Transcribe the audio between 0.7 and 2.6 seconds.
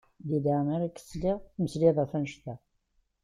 i ak-d-sliɣ temmmeslayeḍ-d ɣef wannect-a!